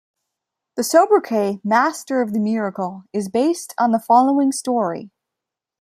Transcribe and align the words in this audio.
The 0.77 0.83
sobriquet 0.83 1.59
"Master 1.63 2.23
of 2.23 2.33
the 2.33 2.39
Miracle" 2.39 3.03
is 3.13 3.29
based 3.29 3.75
on 3.77 3.91
the 3.91 3.99
following 3.99 4.51
story. 4.51 5.11